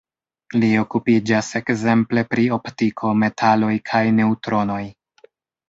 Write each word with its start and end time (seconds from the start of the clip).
Li 0.61 0.69
okupiĝas 0.83 1.49
ekzemple 1.59 2.25
pri 2.33 2.47
optiko, 2.59 3.13
metaloj 3.27 3.73
kaj 3.93 4.05
neŭtronoj. 4.19 4.83